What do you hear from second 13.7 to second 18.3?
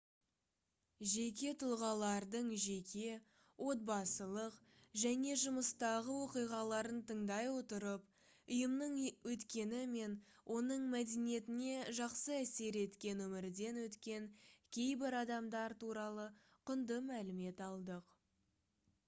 өткен кейбір адамдар туралы құнды мәлімет алдық